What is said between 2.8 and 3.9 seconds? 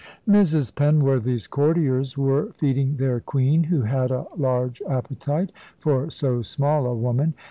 their queen, who